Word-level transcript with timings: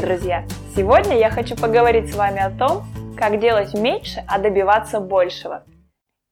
Друзья! 0.00 0.44
Сегодня 0.74 1.18
я 1.18 1.28
хочу 1.28 1.54
поговорить 1.60 2.10
с 2.10 2.16
вами 2.16 2.40
о 2.40 2.48
том, 2.48 2.84
как 3.18 3.38
делать 3.38 3.74
меньше, 3.74 4.24
а 4.26 4.38
добиваться 4.38 4.98
большего. 4.98 5.64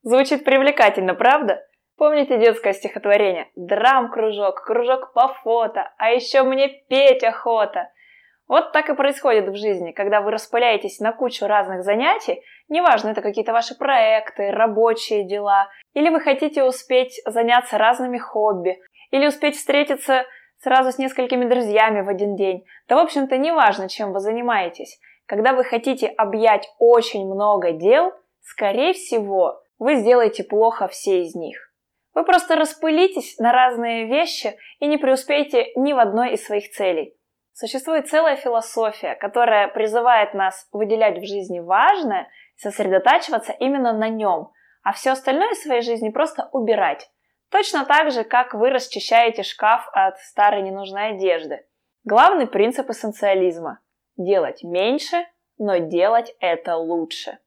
Звучит 0.02 0.42
привлекательно, 0.42 1.14
правда? 1.14 1.60
Помните 1.98 2.38
детское 2.38 2.72
стихотворение? 2.72 3.48
Драм-кружок, 3.56 4.64
кружок 4.64 5.12
по 5.12 5.28
фото, 5.42 5.92
а 5.98 6.08
еще 6.08 6.44
мне 6.44 6.68
петь 6.88 7.22
охота. 7.22 7.90
Вот 8.48 8.72
так 8.72 8.88
и 8.88 8.94
происходит 8.94 9.50
в 9.50 9.56
жизни, 9.56 9.92
когда 9.92 10.22
вы 10.22 10.30
распыляетесь 10.30 10.98
на 11.00 11.12
кучу 11.12 11.46
разных 11.46 11.82
занятий, 11.82 12.40
неважно, 12.70 13.10
это 13.10 13.20
какие-то 13.20 13.52
ваши 13.52 13.76
проекты, 13.76 14.50
рабочие 14.50 15.28
дела, 15.28 15.68
или 15.92 16.08
вы 16.08 16.20
хотите 16.20 16.64
успеть 16.64 17.20
заняться 17.26 17.76
разными 17.76 18.16
хобби, 18.16 18.78
или 19.10 19.26
успеть 19.26 19.56
встретиться 19.56 20.24
сразу 20.58 20.92
с 20.92 20.98
несколькими 20.98 21.44
друзьями 21.44 22.00
в 22.00 22.08
один 22.08 22.36
день. 22.36 22.64
Да, 22.88 22.96
в 22.96 23.00
общем-то, 23.00 23.36
не 23.36 23.52
важно, 23.52 23.88
чем 23.88 24.12
вы 24.12 24.20
занимаетесь. 24.20 24.98
Когда 25.26 25.52
вы 25.52 25.64
хотите 25.64 26.08
объять 26.08 26.68
очень 26.78 27.26
много 27.26 27.72
дел, 27.72 28.12
скорее 28.40 28.92
всего, 28.92 29.60
вы 29.78 29.96
сделаете 29.96 30.44
плохо 30.44 30.88
все 30.88 31.22
из 31.22 31.34
них. 31.34 31.72
Вы 32.14 32.24
просто 32.24 32.56
распылитесь 32.56 33.38
на 33.38 33.52
разные 33.52 34.06
вещи 34.06 34.56
и 34.80 34.86
не 34.86 34.96
преуспеете 34.96 35.66
ни 35.76 35.92
в 35.92 35.98
одной 35.98 36.32
из 36.32 36.44
своих 36.44 36.70
целей. 36.70 37.14
Существует 37.52 38.08
целая 38.08 38.36
философия, 38.36 39.14
которая 39.16 39.68
призывает 39.68 40.32
нас 40.32 40.68
выделять 40.72 41.18
в 41.18 41.26
жизни 41.26 41.60
важное, 41.60 42.28
сосредотачиваться 42.56 43.52
именно 43.52 43.92
на 43.92 44.08
нем, 44.08 44.50
а 44.82 44.92
все 44.92 45.10
остальное 45.10 45.50
в 45.50 45.58
своей 45.58 45.82
жизни 45.82 46.10
просто 46.10 46.48
убирать. 46.52 47.10
Точно 47.50 47.86
так 47.86 48.10
же, 48.10 48.24
как 48.24 48.52
вы 48.52 48.70
расчищаете 48.70 49.42
шкаф 49.42 49.88
от 49.92 50.18
старой 50.18 50.62
ненужной 50.62 51.10
одежды. 51.10 51.66
Главный 52.04 52.46
принцип 52.46 52.90
эссенциализма– 52.90 53.80
делать 54.16 54.62
меньше, 54.62 55.24
но 55.56 55.78
делать 55.78 56.34
это 56.40 56.76
лучше. 56.76 57.38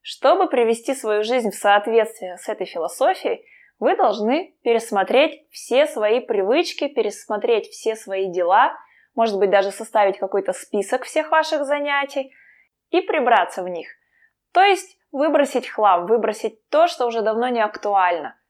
Чтобы 0.00 0.48
привести 0.48 0.94
свою 0.94 1.24
жизнь 1.24 1.50
в 1.50 1.54
соответствие 1.54 2.38
с 2.38 2.48
этой 2.48 2.66
философией, 2.66 3.44
вы 3.78 3.96
должны 3.96 4.54
пересмотреть 4.62 5.46
все 5.50 5.86
свои 5.86 6.20
привычки, 6.20 6.88
пересмотреть 6.88 7.68
все 7.68 7.96
свои 7.96 8.30
дела, 8.30 8.74
может 9.14 9.38
быть, 9.38 9.50
даже 9.50 9.72
составить 9.72 10.18
какой-то 10.18 10.52
список 10.52 11.04
всех 11.04 11.30
ваших 11.30 11.64
занятий 11.64 12.32
и 12.90 13.00
прибраться 13.02 13.62
в 13.62 13.68
них. 13.68 13.88
То 14.52 14.62
есть 14.62 14.98
выбросить 15.12 15.68
хлам, 15.68 16.06
выбросить 16.06 16.66
то, 16.68 16.86
что 16.86 17.06
уже 17.06 17.20
давно 17.20 17.48
не 17.48 17.62
актуально– 17.62 18.38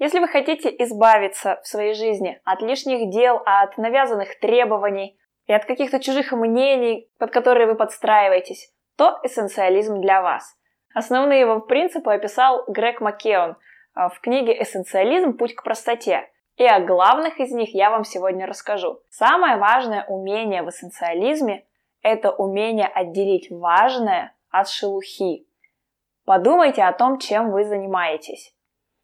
если 0.00 0.18
вы 0.18 0.28
хотите 0.28 0.74
избавиться 0.78 1.60
в 1.62 1.68
своей 1.68 1.92
жизни 1.92 2.40
от 2.44 2.62
лишних 2.62 3.10
дел, 3.10 3.42
от 3.44 3.76
навязанных 3.76 4.40
требований 4.40 5.18
и 5.46 5.52
от 5.52 5.66
каких-то 5.66 6.00
чужих 6.00 6.32
мнений, 6.32 7.10
под 7.18 7.30
которые 7.30 7.66
вы 7.66 7.74
подстраиваетесь, 7.74 8.72
то 8.96 9.20
эссенциализм 9.22 10.00
для 10.00 10.22
вас. 10.22 10.56
Основные 10.94 11.40
его 11.40 11.60
принципы 11.60 12.14
описал 12.14 12.64
Грег 12.66 13.02
Маккеон 13.02 13.56
а, 13.94 14.08
в 14.08 14.20
книге 14.20 14.60
«Эссенциализм. 14.62 15.36
Путь 15.36 15.54
к 15.54 15.62
простоте». 15.62 16.30
И 16.56 16.64
о 16.64 16.80
главных 16.80 17.38
из 17.38 17.52
них 17.52 17.74
я 17.74 17.90
вам 17.90 18.04
сегодня 18.04 18.46
расскажу. 18.46 19.00
Самое 19.10 19.58
важное 19.58 20.06
умение 20.06 20.62
в 20.62 20.70
эссенциализме– 20.70 21.66
это 22.02 22.30
умение 22.30 22.86
отделить 22.86 23.50
важное 23.50 24.34
от 24.48 24.66
шелухи. 24.70 25.46
Подумайте 26.24 26.84
о 26.84 26.92
том, 26.94 27.18
чем 27.18 27.50
вы 27.50 27.64
занимаетесь. 27.64 28.54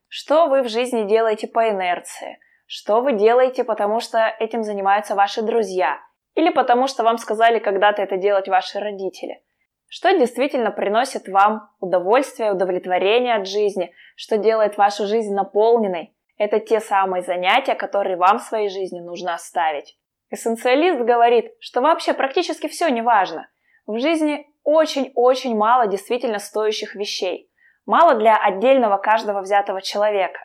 Что 0.09 0.47
вы 0.47 0.63
в 0.63 0.69
жизни 0.69 1.03
делаете 1.03 1.49
по 1.49 1.69
инерции? 1.69 2.39
Что 2.67 3.01
вы 3.01 3.13
делаете, 3.13 3.65
потому 3.65 4.01
что 4.01 4.35
этим 4.39 4.63
занимаются 4.63 5.15
ваши 5.15 5.43
друзья? 5.43 5.99
Или 6.35 6.51
потому 6.51 6.87
что 6.87 7.03
вам 7.03 7.19
сказали 7.19 7.59
когда-то 7.59 8.03
это 8.03 8.17
делать 8.17 8.49
ваши 8.49 8.79
родители? 8.79 9.43
Что 9.89 10.17
действительно 10.17 10.71
приносит 10.71 11.29
вам 11.29 11.71
удовольствие, 11.81 12.53
удовлетворение 12.53 13.35
от 13.35 13.47
жизни? 13.47 13.93
Что 14.17 14.37
делает 14.37 14.77
вашу 14.77 15.07
жизнь 15.07 15.35
наполненной? 15.35 16.15
Это 16.39 16.61
те 16.61 16.81
самые 16.81 17.23
занятия, 17.23 17.75
которые 17.75 18.17
вам 18.17 18.39
в 18.39 18.43
своей 18.43 18.69
жизни 18.69 19.01
нужно 19.01 19.35
оставить. 19.35 19.99
Эссенциалист 20.31 21.01
говорит, 21.01 21.53
что 21.61 21.81
вообще 21.81 22.15
практически 22.15 22.69
все 22.69 22.89
не 22.89 23.01
важно. 23.01 23.49
В 23.87 23.99
жизни 23.99 24.47
очень-очень 24.65 25.57
мало 25.57 25.87
действительно 25.87 26.39
стоящих 26.39 26.95
вещей 26.95 27.46
мало 27.87 28.17
для 28.17 28.37
отдельного 28.37 28.99
каждого 28.99 29.41
взятого 29.41 29.81
человека. 29.81 30.41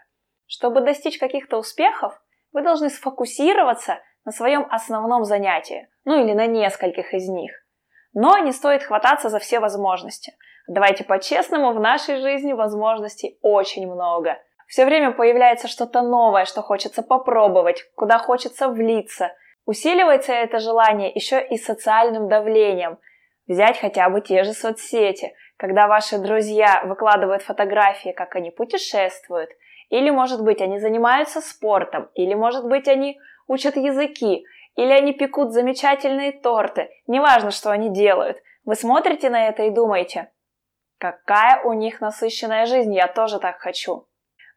Чтобы 0.45 0.81
достичь 0.81 1.17
каких-то 1.17 1.57
успехов, 1.57 2.13
вы 2.53 2.61
должны 2.61 2.89
сфокусироваться 2.89 3.99
на 4.23 4.31
своем 4.31 4.67
основном 4.69 5.25
занятии, 5.25 5.89
ну 6.05 6.23
или 6.23 6.33
на 6.33 6.45
нескольких 6.45 7.13
из 7.13 7.27
них. 7.27 7.51
Но 8.13 8.37
не 8.37 8.51
стоит 8.51 8.83
хвататься 8.83 9.29
за 9.29 9.39
все 9.39 9.59
возможности. 9.59 10.33
Давайте 10.67 11.03
по-честному, 11.03 11.73
в 11.73 11.79
нашей 11.79 12.17
жизни 12.17 12.53
возможностей 12.53 13.39
очень 13.41 13.91
много. 13.91 14.37
Все 14.67 14.85
время 14.85 15.11
появляется 15.11 15.67
что-то 15.67 16.01
новое, 16.01 16.45
что 16.45 16.61
хочется 16.61 17.01
попробовать, 17.01 17.83
куда 17.95 18.19
хочется 18.19 18.69
влиться. 18.69 19.33
Усиливается 19.65 20.33
это 20.33 20.59
желание 20.59 21.11
еще 21.11 21.45
и 21.45 21.57
социальным 21.57 22.27
давлением. 22.27 22.99
Взять 23.47 23.79
хотя 23.79 24.09
бы 24.09 24.21
те 24.21 24.43
же 24.43 24.53
соцсети– 24.53 25.33
когда 25.61 25.87
ваши 25.87 26.17
друзья 26.17 26.81
выкладывают 26.85 27.43
фотографии, 27.43 28.09
как 28.09 28.35
они 28.35 28.49
путешествуют, 28.49 29.51
или, 29.89 30.09
может 30.09 30.43
быть, 30.43 30.59
они 30.59 30.79
занимаются 30.79 31.39
спортом, 31.39 32.09
или, 32.15 32.33
может 32.33 32.67
быть, 32.67 32.87
они 32.87 33.19
учат 33.45 33.75
языки, 33.75 34.43
или 34.75 34.91
они 34.91 35.13
пекут 35.13 35.51
замечательные 35.51 36.31
торты, 36.31 36.89
неважно, 37.05 37.51
что 37.51 37.69
они 37.69 37.91
делают. 37.91 38.37
Вы 38.65 38.73
смотрите 38.73 39.29
на 39.29 39.49
это 39.49 39.61
и 39.61 39.69
думаете, 39.69 40.31
какая 40.97 41.61
у 41.61 41.73
них 41.73 42.01
насыщенная 42.01 42.65
жизнь, 42.65 42.95
я 42.95 43.07
тоже 43.07 43.37
так 43.37 43.59
хочу. 43.59 44.07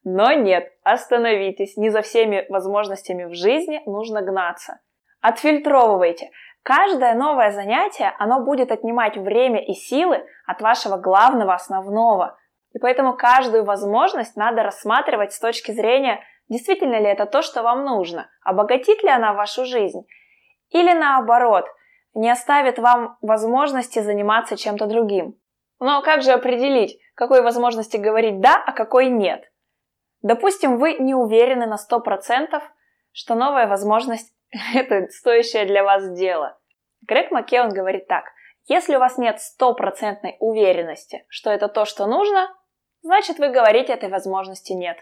Но 0.04 0.32
нет, 0.32 0.72
остановитесь, 0.84 1.76
не 1.76 1.90
за 1.90 2.00
всеми 2.00 2.46
возможностями 2.48 3.24
в 3.24 3.34
жизни 3.34 3.82
нужно 3.84 4.22
гнаться. 4.22 4.80
Отфильтровывайте, 5.20 6.30
Каждое 6.64 7.12
новое 7.14 7.50
занятие, 7.50 8.14
оно 8.18 8.40
будет 8.40 8.72
отнимать 8.72 9.18
время 9.18 9.62
и 9.62 9.74
силы 9.74 10.26
от 10.46 10.62
вашего 10.62 10.96
главного, 10.96 11.52
основного. 11.52 12.38
И 12.72 12.78
поэтому 12.78 13.14
каждую 13.14 13.64
возможность 13.64 14.34
надо 14.34 14.62
рассматривать 14.62 15.34
с 15.34 15.38
точки 15.38 15.72
зрения, 15.72 16.20
действительно 16.48 16.98
ли 16.98 17.06
это 17.06 17.26
то, 17.26 17.42
что 17.42 17.62
вам 17.62 17.84
нужно, 17.84 18.30
обогатит 18.42 19.02
ли 19.02 19.10
она 19.10 19.34
вашу 19.34 19.66
жизнь, 19.66 20.06
или 20.70 20.92
наоборот, 20.94 21.66
не 22.14 22.30
оставит 22.30 22.78
вам 22.78 23.18
возможности 23.20 23.98
заниматься 23.98 24.56
чем-то 24.56 24.86
другим. 24.86 25.38
Но 25.80 26.00
как 26.00 26.22
же 26.22 26.32
определить, 26.32 26.98
какой 27.14 27.42
возможности 27.42 27.98
говорить 27.98 28.40
«да», 28.40 28.62
а 28.66 28.72
какой 28.72 29.10
«нет»? 29.10 29.44
Допустим, 30.22 30.78
вы 30.78 30.94
не 30.94 31.14
уверены 31.14 31.66
на 31.66 31.76
100%, 31.76 32.62
что 33.12 33.34
новая 33.34 33.66
возможность 33.66 34.33
это 34.74 35.08
стоящее 35.08 35.66
для 35.66 35.82
вас 35.82 36.10
дело. 36.12 36.58
Грег 37.02 37.30
Маккеон 37.30 37.70
говорит 37.70 38.06
так. 38.06 38.24
Если 38.66 38.96
у 38.96 38.98
вас 38.98 39.18
нет 39.18 39.40
стопроцентной 39.40 40.36
уверенности, 40.40 41.26
что 41.28 41.50
это 41.50 41.68
то, 41.68 41.84
что 41.84 42.06
нужно, 42.06 42.48
значит 43.02 43.38
вы 43.38 43.50
говорите 43.50 43.92
этой 43.92 44.08
возможности 44.08 44.72
нет. 44.72 44.96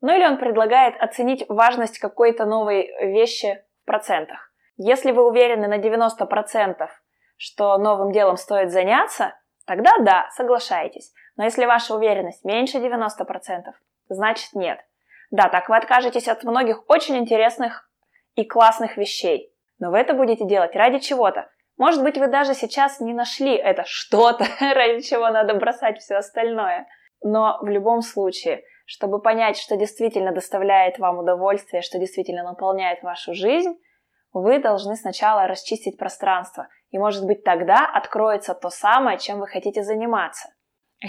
Ну 0.00 0.14
или 0.14 0.24
он 0.24 0.38
предлагает 0.38 0.94
оценить 1.00 1.44
важность 1.48 1.98
какой-то 1.98 2.46
новой 2.46 2.88
вещи 3.12 3.62
в 3.82 3.86
процентах. 3.86 4.52
Если 4.76 5.10
вы 5.10 5.26
уверены 5.26 5.66
на 5.66 5.78
90%, 5.78 6.88
что 7.36 7.76
новым 7.78 8.12
делом 8.12 8.36
стоит 8.36 8.70
заняться, 8.70 9.34
тогда 9.66 9.90
да, 10.00 10.28
соглашайтесь. 10.30 11.12
Но 11.36 11.44
если 11.44 11.66
ваша 11.66 11.94
уверенность 11.94 12.44
меньше 12.44 12.78
90%, 12.78 13.08
значит 14.08 14.52
нет. 14.54 14.78
Да, 15.30 15.48
так 15.48 15.68
вы 15.68 15.76
откажетесь 15.76 16.28
от 16.28 16.44
многих 16.44 16.88
очень 16.88 17.16
интересных 17.18 17.89
и 18.34 18.44
классных 18.44 18.96
вещей. 18.96 19.52
Но 19.78 19.90
вы 19.90 19.98
это 19.98 20.14
будете 20.14 20.46
делать 20.46 20.76
ради 20.76 20.98
чего-то. 20.98 21.48
Может 21.76 22.02
быть, 22.02 22.18
вы 22.18 22.28
даже 22.28 22.54
сейчас 22.54 23.00
не 23.00 23.14
нашли 23.14 23.54
это 23.54 23.84
что-то, 23.86 24.44
ради 24.60 25.00
чего 25.00 25.30
надо 25.30 25.54
бросать 25.54 25.98
все 25.98 26.16
остальное. 26.16 26.86
Но 27.22 27.58
в 27.62 27.66
любом 27.66 28.02
случае, 28.02 28.62
чтобы 28.84 29.20
понять, 29.22 29.56
что 29.56 29.76
действительно 29.76 30.32
доставляет 30.32 30.98
вам 30.98 31.18
удовольствие, 31.18 31.82
что 31.82 31.98
действительно 31.98 32.42
наполняет 32.42 33.02
вашу 33.02 33.34
жизнь, 33.34 33.74
вы 34.32 34.58
должны 34.58 34.96
сначала 34.96 35.46
расчистить 35.46 35.98
пространство. 35.98 36.68
И, 36.90 36.98
может 36.98 37.24
быть, 37.26 37.44
тогда 37.44 37.86
откроется 37.86 38.54
то 38.54 38.68
самое, 38.68 39.18
чем 39.18 39.40
вы 39.40 39.46
хотите 39.46 39.82
заниматься. 39.82 40.48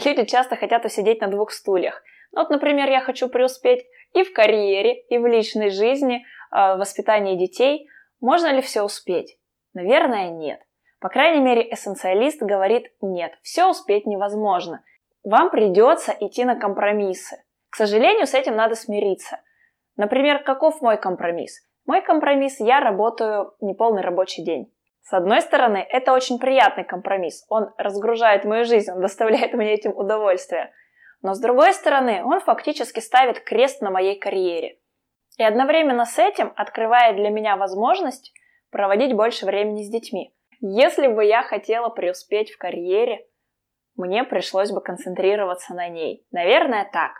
Люди 0.05 0.25
часто 0.25 0.55
хотят 0.55 0.85
усидеть 0.85 1.21
на 1.21 1.27
двух 1.27 1.51
стульях. 1.51 2.01
Ну, 2.31 2.41
вот, 2.41 2.49
например, 2.49 2.89
я 2.89 3.01
хочу 3.01 3.27
преуспеть 3.27 3.85
и 4.13 4.23
в 4.23 4.33
карьере, 4.33 5.01
и 5.09 5.17
в 5.17 5.25
личной 5.25 5.69
жизни, 5.69 6.23
Э, 6.51 6.75
воспитании 6.75 7.37
детей, 7.37 7.87
можно 8.19 8.51
ли 8.53 8.61
все 8.61 8.83
успеть? 8.83 9.37
Наверное, 9.73 10.29
нет. 10.29 10.59
По 10.99 11.09
крайней 11.09 11.41
мере, 11.41 11.73
эссенциалист 11.73 12.41
говорит 12.41 12.91
нет, 13.01 13.33
все 13.41 13.69
успеть 13.69 14.05
невозможно. 14.05 14.83
Вам 15.23 15.49
придется 15.49 16.15
идти 16.19 16.43
на 16.43 16.55
компромиссы. 16.55 17.43
К 17.69 17.75
сожалению, 17.75 18.27
с 18.27 18.33
этим 18.33 18.55
надо 18.55 18.75
смириться. 18.75 19.39
Например, 19.95 20.43
каков 20.43 20.81
мой 20.81 20.97
компромисс? 20.97 21.65
Мой 21.85 22.01
компромисс– 22.01 22.57
я 22.59 22.79
работаю 22.79 23.53
неполный 23.61 24.01
рабочий 24.01 24.43
день. 24.43 24.71
С 25.03 25.13
одной 25.13 25.41
стороны, 25.41 25.77
это 25.77 26.13
очень 26.13 26.37
приятный 26.37 26.83
компромисс. 26.83 27.45
Он 27.49 27.71
разгружает 27.77 28.45
мою 28.45 28.65
жизнь, 28.65 28.91
он 28.91 29.01
доставляет 29.01 29.53
мне 29.53 29.73
этим 29.73 29.95
удовольствие. 29.95 30.71
Но 31.21 31.33
с 31.33 31.39
другой 31.39 31.73
стороны, 31.73 32.23
он 32.23 32.39
фактически 32.41 32.99
ставит 32.99 33.39
крест 33.39 33.81
на 33.81 33.89
моей 33.89 34.19
карьере. 34.19 34.80
И 35.41 35.43
одновременно 35.43 36.05
с 36.05 36.19
этим 36.19 36.53
открывает 36.55 37.15
для 37.15 37.31
меня 37.31 37.55
возможность 37.55 38.31
проводить 38.69 39.15
больше 39.15 39.47
времени 39.47 39.81
с 39.81 39.89
детьми. 39.89 40.35
Если 40.59 41.07
бы 41.07 41.25
я 41.25 41.41
хотела 41.41 41.89
преуспеть 41.89 42.51
в 42.51 42.59
карьере, 42.59 43.25
мне 43.95 44.23
пришлось 44.23 44.69
бы 44.69 44.81
концентрироваться 44.81 45.73
на 45.73 45.89
ней. 45.89 46.27
Наверное, 46.31 46.87
так. 46.93 47.13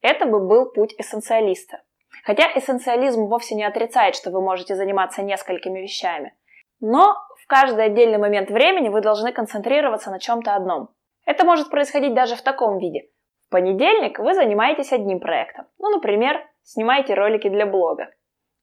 Это 0.00 0.26
бы 0.26 0.46
был 0.46 0.70
путь 0.70 0.94
эссенциалиста. 0.96 1.82
Хотя 2.22 2.44
эссенциализм 2.54 3.26
вовсе 3.26 3.56
не 3.56 3.64
отрицает, 3.64 4.14
что 4.14 4.30
вы 4.30 4.40
можете 4.40 4.76
заниматься 4.76 5.22
несколькими 5.22 5.80
вещами. 5.80 6.32
Но 6.78 7.16
в 7.42 7.48
каждый 7.48 7.86
отдельный 7.86 8.18
момент 8.18 8.48
времени 8.50 8.90
вы 8.90 9.00
должны 9.00 9.32
концентрироваться 9.32 10.12
на 10.12 10.20
чем-то 10.20 10.54
одном. 10.54 10.90
Это 11.26 11.44
может 11.44 11.68
происходить 11.68 12.14
даже 12.14 12.36
в 12.36 12.42
таком 12.42 12.78
виде. 12.78 13.08
В 13.48 13.50
понедельник 13.50 14.20
вы 14.20 14.34
занимаетесь 14.34 14.92
одним 14.92 15.18
проектом. 15.18 15.66
Ну, 15.78 15.90
например, 15.90 16.46
снимаете 16.62 17.14
ролики 17.14 17.48
для 17.48 17.66
блога. 17.66 18.10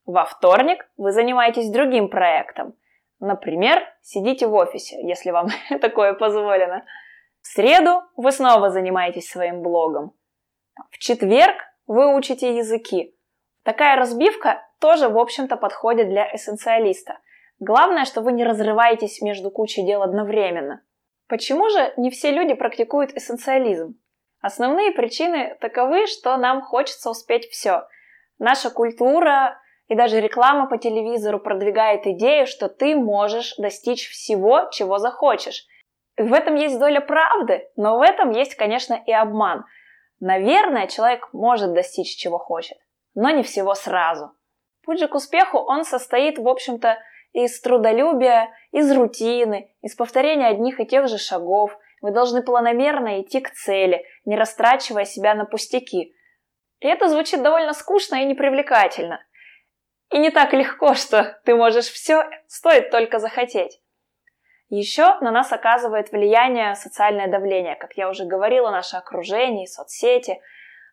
Во 0.05 0.25
вторник 0.25 0.89
вы 0.97 1.11
занимаетесь 1.11 1.69
другим 1.69 2.09
проектом. 2.09 2.75
Например, 3.19 3.83
сидите 4.01 4.47
в 4.47 4.53
офисе, 4.53 4.97
если 5.05 5.31
вам 5.31 5.47
такое 5.81 6.13
позволено. 6.13 6.85
В 7.41 7.47
среду 7.47 8.03
вы 8.15 8.31
снова 8.31 8.69
занимаетесь 8.69 9.29
своим 9.29 9.61
блогом. 9.61 10.13
В 10.91 10.97
четверг 10.97 11.55
вы 11.87 12.15
учите 12.15 12.57
языки. 12.57 13.15
Такая 13.63 13.97
разбивка 13.97 14.61
тоже, 14.79 15.09
в 15.09 15.17
общем-то, 15.17 15.57
подходит 15.57 16.09
для 16.09 16.33
эссенциалиста. 16.33 17.19
Главное, 17.59 18.05
что 18.05 18.21
вы 18.21 18.31
не 18.31 18.43
разрываетесь 18.43 19.21
между 19.21 19.49
кучей 19.49 19.85
дел 19.85 20.03
одновременно. 20.03 20.83
Почему 21.27 21.69
же 21.69 21.93
не 21.97 22.09
все 22.09 22.31
люди 22.31 22.53
практикуют 22.53 23.13
эссенциализм? 23.13 23.99
Основные 24.41 24.91
причины 24.91 25.57
таковы, 25.59 26.07
что 26.07 26.37
нам 26.37 26.61
хочется 26.61 27.09
успеть 27.09 27.49
все. 27.49 27.87
Наша 28.39 28.69
культура 28.69 29.59
и 29.87 29.95
даже 29.95 30.21
реклама 30.21 30.67
по 30.67 30.77
телевизору 30.77 31.39
продвигает 31.39 32.05
идею, 32.05 32.45
что 32.45 32.69
ты 32.69 32.95
можешь 32.95 33.55
достичь 33.57 34.09
всего, 34.09 34.69
чего 34.71 34.99
захочешь. 34.99 35.65
В 36.17 36.33
этом 36.33 36.55
есть 36.55 36.79
доля 36.79 36.99
правды, 36.99 37.69
но 37.75 37.97
в 37.97 38.01
этом 38.01 38.31
есть, 38.31 38.55
конечно, 38.55 38.95
и 39.05 39.11
обман. 39.11 39.65
Наверное, 40.19 40.87
человек 40.87 41.29
может 41.31 41.73
достичь 41.73 42.17
чего 42.17 42.39
хочет, 42.39 42.77
но 43.13 43.29
не 43.29 43.43
всего 43.43 43.75
сразу. 43.75 44.31
Путь 44.83 44.99
же 44.99 45.07
к 45.07 45.15
успеху, 45.15 45.59
он 45.59 45.83
состоит, 45.83 46.39
в 46.39 46.47
общем-то, 46.47 46.97
из 47.33 47.59
трудолюбия, 47.61 48.49
из 48.71 48.91
рутины, 48.91 49.75
из 49.81 49.95
повторения 49.95 50.47
одних 50.47 50.79
и 50.79 50.85
тех 50.85 51.07
же 51.07 51.17
шагов. 51.17 51.77
Вы 52.01 52.11
должны 52.11 52.43
планомерно 52.43 53.21
идти 53.21 53.39
к 53.39 53.51
цели, 53.51 54.05
не 54.25 54.35
растрачивая 54.35 55.05
себя 55.05 55.33
на 55.33 55.45
пустяки. 55.45 56.13
И 56.79 56.87
это 56.87 57.07
звучит 57.07 57.41
довольно 57.41 57.73
скучно 57.73 58.17
и 58.17 58.25
непривлекательно. 58.25 59.23
И 60.11 60.19
не 60.19 60.29
так 60.29 60.53
легко, 60.53 60.93
что 60.93 61.39
ты 61.43 61.55
можешь 61.55 61.87
все, 61.87 62.29
стоит 62.47 62.91
только 62.91 63.19
захотеть. 63.19 63.81
Еще 64.69 65.05
на 65.21 65.31
нас 65.31 65.51
оказывает 65.51 66.11
влияние 66.11 66.75
социальное 66.75 67.27
давление. 67.27 67.75
Как 67.75 67.93
я 67.93 68.09
уже 68.09 68.25
говорила, 68.25 68.69
наше 68.69 68.97
окружение, 68.97 69.65
соцсети, 69.65 70.39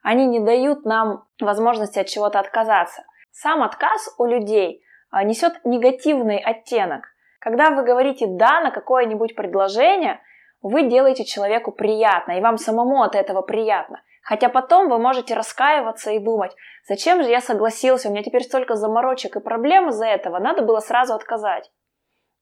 они 0.03 0.27
не 0.27 0.41
дают 0.41 0.85
нам 0.85 1.27
возможности 1.41 1.99
от 1.99 2.07
чего-то 2.07 2.39
отказаться. 2.39 3.05
Сам 3.31 3.63
отказ 3.63 4.15
у 4.19 4.27
людей 4.27 4.85
а, 5.11 5.25
несет 5.25 5.65
негативный 5.65 6.39
оттенок. 6.39 7.09
Когда 7.41 7.71
вы 7.71 7.83
говорите 7.83 8.27
«да» 8.29 8.61
на 8.61 8.71
какое-нибудь 8.71 9.35
предложение, 9.35 10.21
вы 10.65 10.89
делаете 10.89 11.27
человеку 11.27 11.73
приятно, 11.73 12.33
и 12.33 12.41
вам 12.41 12.57
самому 12.57 13.03
от 13.03 13.15
этого 13.15 13.43
приятно. 13.43 14.03
Хотя 14.23 14.49
потом 14.49 14.89
вы 14.89 14.99
можете 14.99 15.35
раскаиваться 15.35 16.11
и 16.11 16.19
думать, 16.19 16.57
зачем 16.89 17.23
же 17.23 17.29
я 17.29 17.43
согласился, 17.43 18.09
у 18.09 18.13
меня 18.13 18.23
теперь 18.23 18.43
столько 18.43 18.75
заморочек 18.75 19.37
и 19.37 19.41
проблем 19.41 19.91
из-за 19.91 20.07
этого, 20.07 20.39
надо 20.39 20.63
было 20.63 20.81
сразу 20.81 21.13
отказать. 21.15 21.71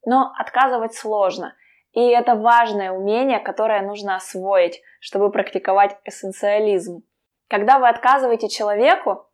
Но 0.05 0.31
отказывать 0.39 0.93
сложно, 0.93 1.53
и 1.91 1.99
это 1.99 2.35
важное 2.35 2.93
умение, 2.93 3.41
которое 3.41 3.81
нужно 3.81 4.15
освоить, 4.15 4.81
чтобы 5.01 5.29
практиковать 5.29 5.97
эссенциализм. 6.05 7.03
Когда 7.49 7.77
вы 7.77 7.89
отказываете 7.89 8.47
человеку, 8.47 9.27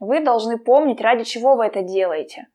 вы 0.00 0.18
должны 0.18 0.58
помнить, 0.58 1.00
ради 1.00 1.22
чего 1.22 1.54
вы 1.54 1.66
это 1.66 1.82
делаете. 1.82 2.48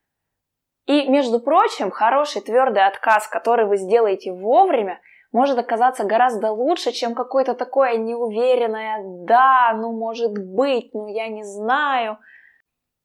И, 0.86 1.08
между 1.08 1.40
прочим, 1.40 1.92
хороший 1.92 2.42
твердый 2.42 2.86
отказ, 2.86 3.30
который 3.30 3.66
вы 3.68 3.78
сделаете 3.78 4.34
вовремя, 4.34 5.00
может 5.32 5.58
оказаться 5.58 6.04
гораздо 6.04 6.52
лучше, 6.52 6.92
чем 6.92 7.16
какое-то 7.16 7.54
такое 7.54 7.98
неуверенное 7.98 9.02
«да, 9.26 9.74
ну 9.76 9.92
может 9.98 10.34
быть, 10.34 10.94
ну 10.94 11.08
я 11.08 11.28
не 11.28 11.44
знаю». 11.44 12.18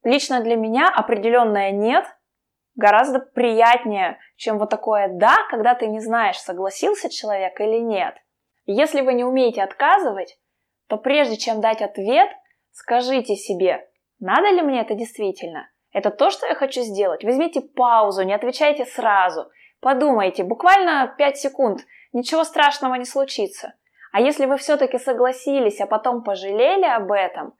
Лично 0.05 0.43
для 0.43 0.57
меня 0.57 0.89
определенное 0.89 1.71
«нет» 1.71 2.05
гораздо 2.75 3.21
приятнее, 3.21 4.19
чем 4.37 4.59
вот 4.59 4.71
такое 4.71 5.09
«да», 5.09 5.37
когда 5.51 5.75
ты 5.75 5.87
не 5.87 6.01
знаешь, 6.01 6.39
согласился 6.39 7.11
человек 7.11 7.61
или 7.61 7.79
нет. 7.79 8.15
Если 8.67 9.01
вы 9.01 9.15
не 9.15 9.25
умеете 9.25 9.63
отказывать, 9.63 10.39
то 10.89 10.97
прежде 10.97 11.37
чем 11.37 11.61
дать 11.61 11.83
ответ, 11.83 12.29
скажите 12.71 13.35
себе, 13.35 13.89
надо 14.21 14.51
ли 14.51 14.63
мне 14.63 14.81
это 14.81 14.95
действительно? 14.95 15.69
Это 15.93 16.11
то, 16.11 16.31
что 16.31 16.47
я 16.47 16.55
хочу 16.55 16.83
сделать. 16.83 17.25
Возьмите 17.25 17.61
паузу, 17.61 18.23
не 18.23 18.33
отвечайте 18.33 18.85
сразу. 18.85 19.51
Подумайте, 19.83 20.45
буквально 20.45 21.13
5 21.19 21.37
секунд, 21.37 21.81
ничего 22.13 22.45
страшного 22.45 22.95
не 22.95 23.05
случится. 23.05 23.75
А 24.13 24.21
если 24.21 24.47
вы 24.47 24.57
все-таки 24.57 24.97
согласились, 24.97 25.81
а 25.81 25.87
потом 25.87 26.23
пожалели 26.23 26.85
об 26.85 27.11
этом, 27.11 27.55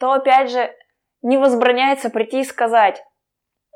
то 0.00 0.10
опять 0.10 0.50
же 0.50 0.74
не 1.22 1.38
возбраняется 1.38 2.10
прийти 2.10 2.40
и 2.40 2.44
сказать, 2.44 3.04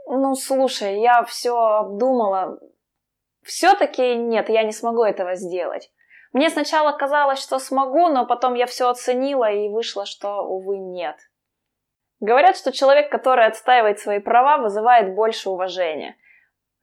ну 0.08 0.34
слушай, 0.34 1.00
я 1.00 1.22
все 1.22 1.56
обдумала, 1.56 2.58
все-таки 3.44 4.16
нет, 4.16 4.48
я 4.48 4.64
не 4.64 4.72
смогу 4.72 5.04
этого 5.04 5.36
сделать. 5.36 5.92
Мне 6.32 6.50
сначала 6.50 6.90
казалось, 6.90 7.40
что 7.40 7.60
смогу, 7.60 8.08
но 8.08 8.26
потом 8.26 8.54
я 8.54 8.66
все 8.66 8.88
оценила 8.88 9.48
и 9.52 9.68
вышло, 9.68 10.04
что, 10.04 10.42
увы, 10.42 10.78
нет. 10.78 11.16
Говорят, 12.18 12.56
что 12.56 12.72
человек, 12.72 13.08
который 13.12 13.46
отстаивает 13.46 14.00
свои 14.00 14.18
права, 14.18 14.56
вызывает 14.56 15.14
больше 15.14 15.48
уважения. 15.48 16.16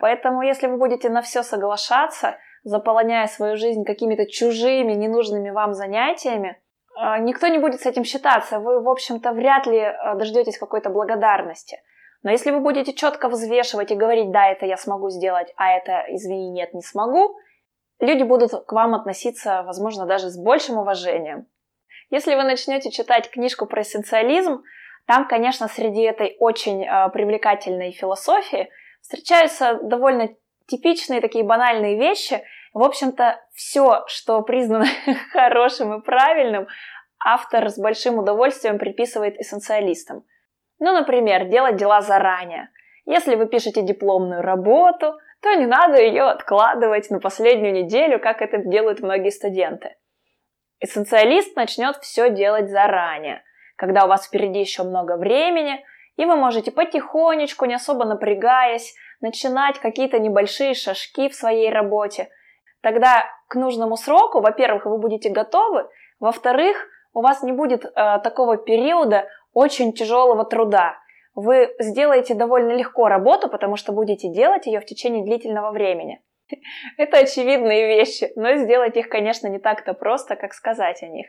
Поэтому, 0.01 0.41
если 0.41 0.65
вы 0.65 0.77
будете 0.77 1.09
на 1.09 1.21
все 1.21 1.43
соглашаться, 1.43 2.37
заполоняя 2.63 3.27
свою 3.27 3.55
жизнь 3.55 3.85
какими-то 3.85 4.25
чужими, 4.25 4.93
ненужными 4.93 5.51
вам 5.51 5.73
занятиями, 5.73 6.59
а, 6.95 7.19
никто 7.19 7.47
не 7.47 7.59
будет 7.59 7.81
с 7.81 7.85
этим 7.85 8.03
считаться. 8.03 8.59
Вы, 8.59 8.81
в 8.81 8.89
общем-то, 8.89 9.31
вряд 9.31 9.67
ли 9.67 9.79
а, 9.79 10.15
дождетесь 10.15 10.57
какой-то 10.57 10.89
благодарности. 10.89 11.77
Но 12.23 12.31
если 12.31 12.49
вы 12.49 12.61
будете 12.61 12.93
четко 12.93 13.29
взвешивать 13.29 13.91
и 13.91 13.95
говорить, 13.95 14.31
да, 14.31 14.47
это 14.49 14.65
я 14.65 14.75
смогу 14.75 15.09
сделать, 15.09 15.53
а 15.55 15.71
это, 15.71 16.03
извини, 16.09 16.49
нет, 16.49 16.73
не 16.73 16.81
смогу, 16.81 17.37
люди 17.99 18.23
будут 18.23 18.51
к 18.65 18.71
вам 18.71 18.95
относиться, 18.95 19.61
возможно, 19.63 20.07
даже 20.07 20.29
с 20.29 20.37
большим 20.37 20.79
уважением. 20.79 21.45
Если 22.09 22.33
вы 22.33 22.43
начнете 22.43 22.89
читать 22.89 23.29
книжку 23.29 23.67
про 23.67 23.83
эссенциализм, 23.83 24.63
там, 25.05 25.27
конечно, 25.27 25.67
среди 25.67 26.01
этой 26.01 26.37
очень 26.39 26.83
э, 26.83 27.09
привлекательной 27.09 27.91
философии 27.91 28.69
встречаются 29.01 29.79
довольно 29.81 30.29
типичные 30.67 31.21
такие 31.21 31.43
банальные 31.43 31.97
вещи. 31.97 32.43
В 32.73 32.83
общем-то, 32.83 33.41
все, 33.53 34.03
что 34.07 34.41
признано 34.41 34.85
хорошим 35.31 35.99
и 35.99 36.01
правильным, 36.01 36.67
автор 37.23 37.69
с 37.69 37.77
большим 37.77 38.17
удовольствием 38.19 38.79
приписывает 38.79 39.39
эссенциалистам. 39.39 40.23
Ну, 40.79 40.93
например, 40.93 41.45
делать 41.45 41.75
дела 41.75 42.01
заранее. 42.01 42.69
Если 43.05 43.35
вы 43.35 43.47
пишете 43.47 43.81
дипломную 43.81 44.41
работу, 44.41 45.17
то 45.41 45.53
не 45.53 45.65
надо 45.65 46.01
ее 46.01 46.23
откладывать 46.23 47.09
на 47.09 47.19
последнюю 47.19 47.73
неделю, 47.73 48.19
как 48.19 48.41
это 48.41 48.57
делают 48.57 49.01
многие 49.01 49.31
студенты. 49.31 49.95
Эссенциалист 50.79 51.55
начнет 51.55 51.97
все 51.97 52.29
делать 52.29 52.69
заранее– 52.69 53.43
когда 53.81 54.05
у 54.05 54.07
вас 54.07 54.27
впереди 54.27 54.59
еще 54.59 54.83
много 54.83 55.17
времени, 55.17 55.83
и 56.17 56.25
вы 56.25 56.35
можете 56.35 56.71
потихонечку, 56.71 57.65
не 57.65 57.75
особо 57.75 58.05
напрягаясь, 58.05 58.93
начинать 59.21 59.79
какие-то 59.79 60.19
небольшие 60.19 60.73
шажки 60.73 61.29
в 61.29 61.35
своей 61.35 61.69
работе. 61.69 62.29
Тогда 62.81 63.25
к 63.47 63.55
нужному 63.55 63.95
сроку, 63.95 64.41
во-первых, 64.41 64.85
вы 64.85 64.97
будете 64.97 65.29
готовы, 65.29 65.87
во-вторых, 66.19 66.87
у 67.13 67.21
вас 67.21 67.43
не 67.43 67.51
будет 67.51 67.85
э, 67.85 67.89
такого 68.23 68.57
периода 68.57 69.27
очень 69.53 69.93
тяжелого 69.93 70.45
труда. 70.45 70.97
Вы 71.33 71.73
сделаете 71.79 72.33
довольно 72.33 72.71
легко 72.71 73.07
работу, 73.07 73.49
потому 73.49 73.75
что 73.75 73.91
будете 73.91 74.29
делать 74.29 74.65
ее 74.65 74.79
в 74.79 74.85
течение 74.85 75.23
длительного 75.23 75.71
времени. 75.71 76.21
Это 76.97 77.17
очевидные 77.17 77.87
вещи, 77.87 78.31
но 78.35 78.55
сделать 78.55 78.97
их, 78.97 79.09
конечно, 79.09 79.47
не 79.47 79.59
так-то 79.59 79.93
просто, 79.93 80.35
как 80.35 80.53
сказать 80.53 81.03
о 81.03 81.07
них. 81.07 81.27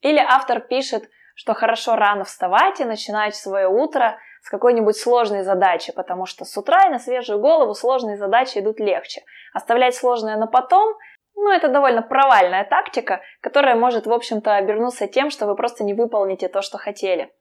Или 0.00 0.18
автор 0.18 0.60
пишет, 0.60 1.08
что 1.38 1.54
хорошо 1.54 1.94
рано 1.94 2.24
вставать 2.24 2.80
и 2.80 2.84
начинать 2.84 3.36
свое 3.36 3.68
утро 3.68 4.18
с 4.42 4.50
какой-нибудь 4.50 4.96
сложной 4.96 5.44
задачи, 5.44 5.92
потому 5.94 6.26
что 6.26 6.44
с 6.44 6.58
утра 6.58 6.86
и 6.86 6.90
на 6.90 6.98
свежую 6.98 7.38
голову 7.38 7.74
сложные 7.74 8.16
задачи 8.16 8.58
идут 8.58 8.80
легче. 8.80 9.22
Оставлять 9.54 9.94
сложное 9.94 10.36
на 10.36 10.48
потом 10.48 10.96
ну, 11.36 11.52
это 11.52 11.68
довольно 11.68 12.02
провальная 12.02 12.64
тактика, 12.64 13.20
которая 13.40 13.76
может, 13.76 14.08
в 14.08 14.12
общем-то, 14.12 14.56
обернуться 14.56 15.06
тем, 15.06 15.30
что 15.30 15.46
вы 15.46 15.54
просто 15.54 15.84
не 15.84 15.94
выполните 15.94 16.48
то, 16.48 16.60
что 16.60 16.76
хотели. 16.76 17.32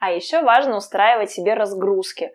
А 0.00 0.10
еще 0.10 0.42
важно 0.42 0.76
устраивать 0.76 1.30
себе 1.30 1.54
разгрузки. 1.54 2.32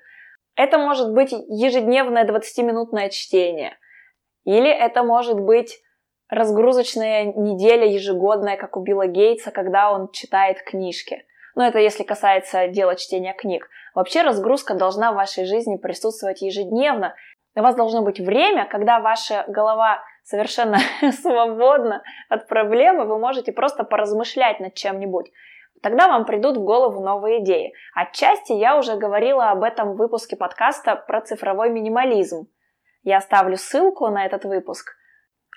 Это 0.56 0.78
может 0.78 1.14
быть 1.14 1.34
ежедневное 1.34 2.26
20-минутное 2.26 3.10
чтение. 3.10 3.78
Или 4.46 4.70
это 4.70 5.04
может 5.04 5.38
быть 5.38 5.82
разгрузочная 6.30 7.34
неделя 7.34 7.86
ежегодная, 7.86 8.58
как 8.58 8.78
у 8.78 8.82
Билла 8.82 9.08
Гейтса, 9.08 9.52
когда 9.52 9.92
он 9.92 10.12
читает 10.12 10.62
книжки. 10.64 11.26
Но 11.56 11.66
это 11.66 11.80
если 11.80 12.04
касается 12.04 12.68
дела 12.68 12.96
чтения 12.96 13.34
книг. 13.34 13.68
Вообще 13.96 14.22
разгрузка 14.22 14.76
должна 14.76 15.12
в 15.12 15.16
вашей 15.16 15.46
жизни 15.46 15.78
присутствовать 15.78 16.42
ежедневно. 16.42 17.16
У 17.56 17.62
вас 17.62 17.76
должно 17.76 18.04
быть 18.04 18.20
время, 18.20 18.66
когда 18.66 19.00
ваша 19.00 19.44
голова 19.48 20.02
совершенно 20.24 20.78
свободна 21.12 22.04
от 22.30 22.48
проблемы, 22.48 23.06
вы 23.06 23.18
можете 23.18 23.52
просто 23.52 23.84
поразмышлять 23.84 24.60
над 24.60 24.76
чем-нибудь. 24.76 25.32
Тогда 25.82 26.08
вам 26.08 26.26
придут 26.26 26.58
в 26.58 26.64
голову 26.64 27.02
новые 27.04 27.42
идеи. 27.42 27.74
Отчасти 27.96 28.52
я 28.52 28.78
уже 28.78 28.98
говорила 28.98 29.50
об 29.50 29.64
этом 29.64 29.94
в 29.94 29.98
выпуске 29.98 30.36
подкаста 30.36 30.96
про 30.96 31.22
цифровой 31.22 31.70
минимализм. 31.70 32.48
Я 33.04 33.18
оставлю 33.18 33.58
ссылку 33.58 34.08
на 34.08 34.26
этот 34.26 34.44
выпуск. 34.44 34.99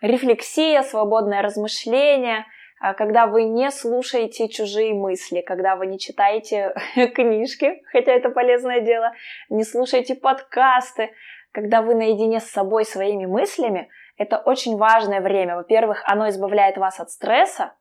Рефлексия, 0.02 0.82
свободное 0.82 1.42
размышление, 1.42 2.44
а, 2.80 2.92
когда 2.92 3.28
вы 3.28 3.44
не 3.44 3.70
слушаете 3.70 4.48
чужие 4.48 4.92
мысли, 4.94 5.40
когда 5.40 5.76
вы 5.76 5.86
не 5.86 6.00
читаете 6.00 6.74
книжки, 7.14 7.82
хотя 7.92 8.12
это 8.12 8.30
полезное 8.30 8.80
дело, 8.80 9.12
не 9.48 9.62
слушаете 9.62 10.16
подкасты, 10.16 11.12
когда 11.52 11.82
вы 11.82 11.94
наедине 11.94 12.40
с 12.40 12.50
собой 12.50 12.84
своими 12.84 13.26
мыслями, 13.26 13.88
это 14.16 14.38
очень 14.38 14.76
важное 14.76 15.20
время. 15.20 15.54
Во-первых, 15.54 16.02
оно 16.04 16.28
избавляет 16.28 16.78
вас 16.78 16.98
от 16.98 17.10
стресса, 17.10 17.74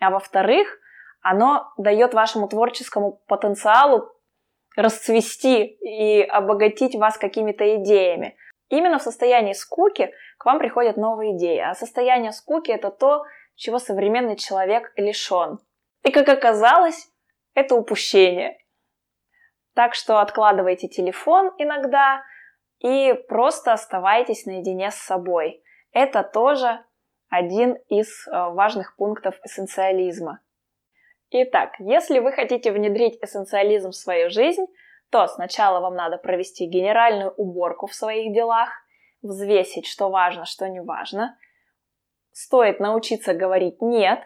а 0.00 0.10
во-вторых, 0.10 0.80
оно 1.22 1.72
дает 1.76 2.12
вашему 2.12 2.48
творческому 2.48 3.20
потенциалу 3.28 4.10
расцвести 4.76 5.64
и 5.64 6.22
обогатить 6.22 6.96
вас 6.96 7.18
какими-то 7.18 7.76
идеями. 7.76 8.36
Именно 8.68 8.98
в 8.98 9.02
состоянии 9.02 9.54
скуки 9.54 10.12
к 10.38 10.44
вам 10.44 10.58
приходят 10.58 10.96
новые 10.96 11.36
идеи, 11.36 11.58
а 11.58 11.74
состояние 11.74 12.32
скуки 12.32 12.70
это 12.70 12.90
то, 12.90 13.24
чего 13.54 13.78
современный 13.78 14.36
человек 14.36 14.92
лишен. 14.96 15.58
И 16.04 16.12
как 16.12 16.28
оказалось, 16.28 17.10
это 17.54 17.74
упущение. 17.74 18.58
Так 19.74 19.94
что 19.94 20.20
откладывайте 20.20 20.88
телефон 20.88 21.52
иногда 21.58 22.22
и 22.78 23.14
просто 23.28 23.72
оставайтесь 23.72 24.46
наедине 24.46 24.90
с 24.90 24.96
собой. 24.96 25.62
Это 25.92 26.22
тоже 26.22 26.84
один 27.28 27.74
из 27.88 28.26
э, 28.26 28.30
важных 28.32 28.96
пунктов 28.96 29.38
эссенциализма. 29.44 30.40
Итак, 31.30 31.74
если 31.78 32.20
вы 32.20 32.32
хотите 32.32 32.72
внедрить 32.72 33.18
эссенциализм 33.22 33.90
в 33.90 33.96
свою 33.96 34.30
жизнь, 34.30 34.64
то 35.10 35.26
сначала 35.26 35.80
вам 35.80 35.94
надо 35.94 36.18
провести 36.18 36.66
генеральную 36.66 37.32
уборку 37.36 37.86
в 37.86 37.94
своих 37.94 38.32
делах, 38.34 38.70
взвесить, 39.22 39.86
что 39.86 40.10
важно, 40.10 40.44
что 40.44 40.68
не 40.68 40.80
важно. 40.80 41.36
Стоит 42.32 42.78
научиться 42.80 43.34
говорить 43.34 43.80
«нет», 43.80 44.20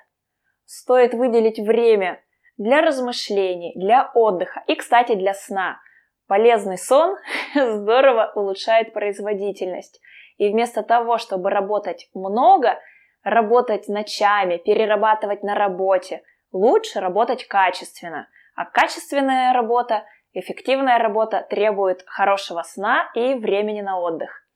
стоит 0.64 1.14
выделить 1.14 1.58
время 1.58 2.22
для 2.56 2.82
размышлений, 2.82 3.72
для 3.76 4.10
отдыха 4.14 4.62
и, 4.66 4.74
кстати, 4.74 5.14
для 5.14 5.34
сна. 5.34 5.80
Полезный 6.26 6.78
сон 6.78 7.16
здорово 7.54 8.32
улучшает 8.34 8.92
производительность. 8.92 10.00
И 10.38 10.48
вместо 10.50 10.82
того, 10.82 11.18
чтобы 11.18 11.50
работать 11.50 12.08
много, 12.14 12.78
работать 13.22 13.88
ночами, 13.88 14.56
перерабатывать 14.56 15.42
на 15.42 15.54
работе, 15.54 16.22
лучше 16.52 17.00
работать 17.00 17.46
качественно. 17.46 18.28
А 18.54 18.64
качественная 18.64 19.52
работа, 19.52 20.04
эффективная 20.32 20.98
работа 20.98 21.46
требует 21.48 22.02
хорошего 22.06 22.62
сна 22.62 23.10
и 23.14 23.34
времени 23.34 23.80
на 23.80 23.98
отдых. 23.98 24.46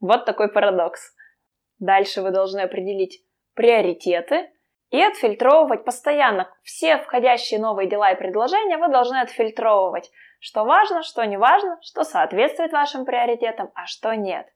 Вот 0.00 0.24
такой 0.24 0.52
парадокс. 0.52 1.14
Дальше 1.78 2.22
вы 2.22 2.30
должны 2.30 2.60
определить 2.60 3.22
приоритеты 3.54 4.50
и 4.90 5.02
отфильтровывать 5.02 5.84
постоянно 5.84 6.48
все 6.62 6.98
входящие 6.98 7.60
новые 7.60 7.88
дела 7.88 8.12
и 8.12 8.18
предложения 8.18 8.78
вы 8.78 8.88
должны 8.88 9.16
отфильтровывать, 9.20 10.10
что 10.38 10.64
важно, 10.64 11.02
что 11.02 11.24
не 11.24 11.36
важно, 11.36 11.78
что 11.82 12.04
соответствует 12.04 12.72
вашим 12.72 13.04
приоритетам, 13.04 13.70
а 13.74 13.86
что 13.86 14.14
нет. 14.14 14.46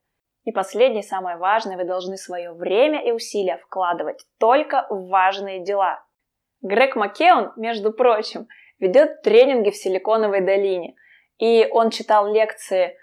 И 0.44 0.52
последнее, 0.52 1.02
самое 1.02 1.36
важное, 1.36 1.76
вы 1.76 1.84
должны 1.84 2.16
свое 2.16 2.52
время 2.52 3.02
и 3.04 3.12
усилия 3.12 3.58
вкладывать 3.58 4.24
только 4.38 4.86
в 4.88 5.08
важные 5.08 5.62
дела. 5.62 6.02
Грег 6.62 6.96
Маккеон, 6.96 7.52
между 7.56 7.92
прочим, 7.92 8.46
ведет 8.80 9.22
тренинги 9.22 9.70
в 9.70 9.76
Силиконовой 9.76 10.40
долине. 10.40 10.96
И 11.38 11.68
он 11.70 11.90
читал 11.90 12.32
лекции 12.32 12.96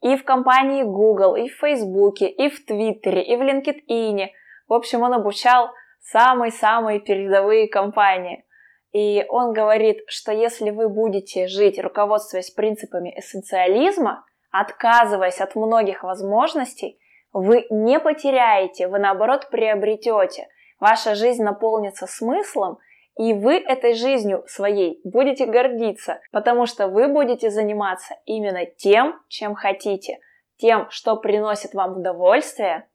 и 0.00 0.16
в 0.16 0.24
компании 0.24 0.82
Google, 0.82 1.36
и 1.36 1.48
в 1.48 1.56
Фейсбуке, 1.58 2.28
и 2.28 2.48
в 2.48 2.64
Твиттере, 2.64 3.22
и 3.22 3.36
в 3.36 3.42
LinkedIn. 3.42 4.28
В 4.68 4.74
общем, 4.74 5.02
он 5.02 5.14
обучал 5.14 5.70
самые-самые 6.00 7.00
передовые 7.00 7.68
компании. 7.68 8.44
И 8.92 9.24
он 9.28 9.52
говорит, 9.52 9.98
что 10.06 10.32
если 10.32 10.70
вы 10.70 10.88
будете 10.88 11.46
жить, 11.46 11.78
руководствуясь 11.78 12.50
принципами 12.50 13.12
эссенциализма, 13.18 14.24
отказываясь 14.50 15.40
от 15.40 15.56
многих 15.56 16.04
возможностей, 16.04 16.98
вы 17.32 17.66
не 17.70 18.00
потеряете, 18.00 18.88
вы 18.88 18.98
наоборот 18.98 19.48
приобретете. 19.50 20.48
Ваша 20.80 21.14
жизнь 21.14 21.42
наполнится 21.42 22.06
смыслом, 22.06 22.78
и 23.18 23.34
вы 23.34 23.56
этой 23.56 23.94
жизнью 23.94 24.44
своей 24.46 25.00
будете 25.02 25.44
гордиться, 25.44 26.20
потому 26.30 26.66
что 26.66 26.86
вы 26.86 27.08
будете 27.08 27.50
заниматься 27.50 28.14
именно 28.26 28.64
тем, 28.64 29.20
чем 29.28 29.56
хотите, 29.56 30.20
тем, 30.56 30.88
что 30.90 31.16
приносит 31.16 31.74
вам 31.74 31.98
удовольствие, 31.98 32.88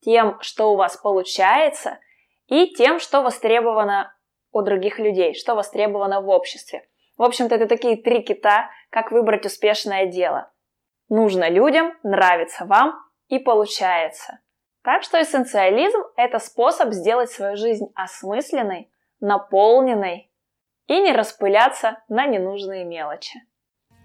тем, 0.00 0.38
что 0.40 0.72
у 0.72 0.76
вас 0.76 0.98
получается, 0.98 1.98
и 2.48 2.74
тем, 2.74 3.00
что 3.00 3.22
востребовано 3.22 4.14
у 4.52 4.60
других 4.60 4.98
людей, 4.98 5.32
что 5.32 5.54
востребовано 5.54 6.20
в 6.20 6.28
обществе. 6.28 6.86
В 7.16 7.22
общем-то, 7.22 7.54
это 7.54 7.66
такие 7.66 7.96
три 7.96 8.22
кита, 8.22 8.68
как 8.90 9.10
выбрать 9.10 9.46
успешное 9.46 10.04
дело. 10.04 10.50
Нужно 11.08 11.48
людям, 11.48 11.94
нравится 12.02 12.66
вам 12.66 13.02
и 13.28 13.38
получается. 13.38 14.40
Так 14.82 15.02
что 15.02 15.22
эссенциализм– 15.22 16.00
это 16.16 16.38
способ 16.40 16.92
сделать 16.92 17.30
свою 17.30 17.56
жизнь 17.56 17.86
осмысленной, 17.94 18.91
наполненной 19.22 20.30
и 20.88 21.00
не 21.00 21.12
распыляться 21.12 22.02
на 22.08 22.26
ненужные 22.26 22.84
мелочи. 22.84 23.40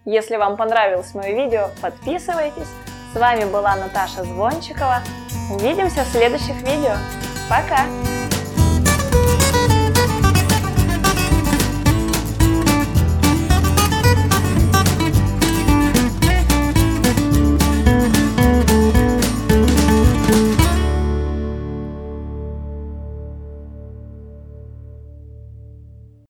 Если 0.05 0.37
вам 0.37 0.55
понравилось 0.55 1.13
мое 1.13 1.33
видео, 1.33 1.69
подписывайтесь. 1.81 2.69
С 3.13 3.19
вами 3.19 3.43
была 3.51 3.75
Наташа 3.75 4.23
Звончикова. 4.23 5.01
Увидимся 5.53 6.03
в 6.03 6.07
следующих 6.07 6.55
видео. 6.61 6.93
Пока! 7.49 8.16